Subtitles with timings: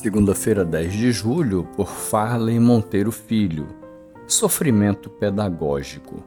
[0.00, 3.66] Segunda-feira, 10 de julho, por Farley Monteiro Filho.
[4.28, 6.22] Sofrimento pedagógico.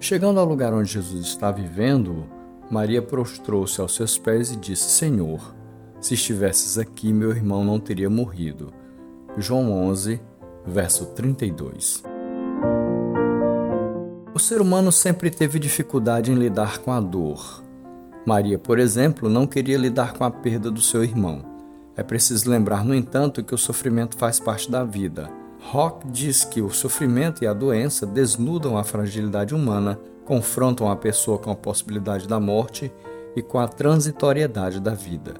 [0.00, 2.26] Chegando ao lugar onde Jesus está vivendo,
[2.68, 5.54] Maria prostrou-se aos seus pés e disse: Senhor,
[6.00, 8.72] se estivesses aqui, meu irmão não teria morrido.
[9.36, 10.20] João 11,
[10.66, 12.02] verso 32.
[14.34, 17.62] O ser humano sempre teve dificuldade em lidar com a dor.
[18.26, 21.47] Maria, por exemplo, não queria lidar com a perda do seu irmão.
[21.98, 25.28] É preciso lembrar, no entanto, que o sofrimento faz parte da vida.
[25.60, 31.38] Rock diz que o sofrimento e a doença desnudam a fragilidade humana, confrontam a pessoa
[31.38, 32.92] com a possibilidade da morte
[33.34, 35.34] e com a transitoriedade da vida.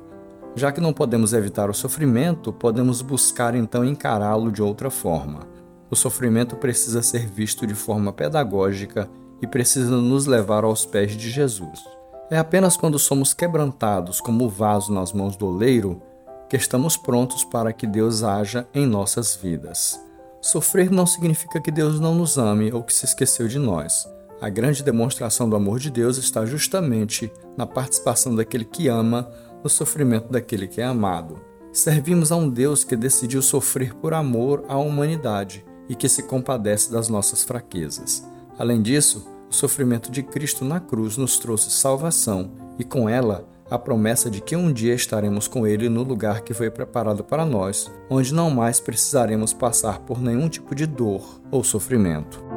[0.56, 5.46] Já que não podemos evitar o sofrimento, podemos buscar então encará-lo de outra forma.
[5.88, 9.08] O sofrimento precisa ser visto de forma pedagógica
[9.40, 11.84] e precisa nos levar aos pés de Jesus.
[12.32, 16.02] É apenas quando somos quebrantados como o vaso nas mãos do oleiro
[16.48, 20.00] que estamos prontos para que Deus haja em nossas vidas.
[20.40, 24.08] Sofrer não significa que Deus não nos ame ou que se esqueceu de nós.
[24.40, 29.28] A grande demonstração do amor de Deus está justamente na participação daquele que ama
[29.62, 31.40] no sofrimento daquele que é amado.
[31.72, 36.92] Servimos a um Deus que decidiu sofrer por amor à humanidade e que se compadece
[36.92, 38.24] das nossas fraquezas.
[38.58, 43.78] Além disso, o sofrimento de Cristo na cruz nos trouxe salvação e, com ela, a
[43.78, 47.90] promessa de que um dia estaremos com Ele no lugar que foi preparado para nós,
[48.08, 52.47] onde não mais precisaremos passar por nenhum tipo de dor ou sofrimento.